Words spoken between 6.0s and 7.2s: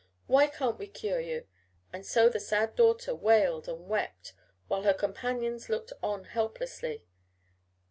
on helplessly.